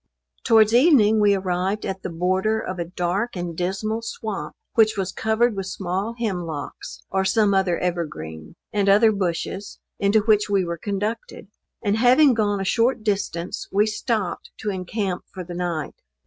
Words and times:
Towards 0.43 0.73
evening 0.73 1.19
we 1.19 1.35
arrived 1.35 1.85
at 1.85 2.01
the 2.01 2.09
border 2.09 2.59
of 2.59 2.79
a 2.79 2.85
dark 2.85 3.37
and 3.37 3.55
dismal 3.55 4.01
swamp, 4.01 4.55
which 4.73 4.97
was 4.97 5.11
covered 5.11 5.55
with 5.55 5.67
small 5.67 6.15
hemlocks, 6.17 7.03
or 7.11 7.23
some 7.23 7.53
other 7.53 7.77
evergreen, 7.77 8.55
and 8.73 8.89
other 8.89 9.11
bushes, 9.11 9.77
into 9.99 10.21
which 10.21 10.49
we 10.49 10.65
were 10.65 10.79
conducted; 10.79 11.49
and 11.83 11.97
having 11.97 12.33
gone 12.33 12.59
a 12.59 12.65
short 12.65 13.03
distance 13.03 13.67
we 13.71 13.85
stopped 13.85 14.49
to 14.57 14.71
encamp 14.71 15.23
for 15.31 15.43
the 15.43 15.53
night. 15.53 15.93